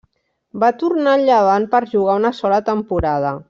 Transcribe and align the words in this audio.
Va 0.63 0.69
tornar 0.83 1.13
al 1.17 1.27
Llevant 1.27 1.69
per 1.77 1.83
jugar 1.93 2.19
una 2.23 2.33
sola 2.41 2.61
temporada. 2.73 3.37